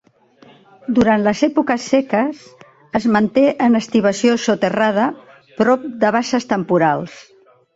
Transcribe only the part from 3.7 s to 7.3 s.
estivació soterrada prop de basses temporals.